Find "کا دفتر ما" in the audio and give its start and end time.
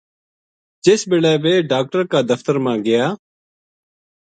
2.11-2.73